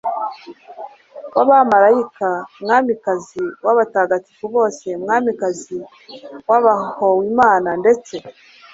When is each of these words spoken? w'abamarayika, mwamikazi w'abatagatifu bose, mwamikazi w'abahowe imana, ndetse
w'abamarayika, 1.35 2.29
mwamikazi 2.61 3.43
w'abatagatifu 3.65 4.43
bose, 4.55 4.85
mwamikazi 5.01 5.77
w'abahowe 6.49 7.23
imana, 7.33 7.69
ndetse 7.81 8.15